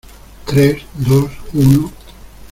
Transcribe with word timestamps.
tres, 0.47 0.81
dos, 0.95 1.29
uno... 1.53 1.91